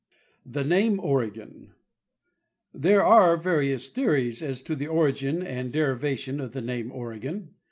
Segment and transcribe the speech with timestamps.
[0.47, 1.73] The Name Oregon.
[2.73, 7.49] There are various theories as to the origin and derivation of the name" Oregon."